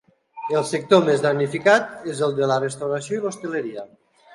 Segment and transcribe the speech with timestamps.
[0.61, 3.91] El sector més damnificat és el de la restauració i l’hostaleria.